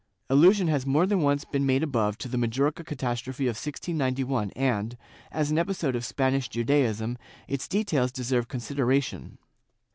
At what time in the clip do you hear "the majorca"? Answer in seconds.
2.27-2.83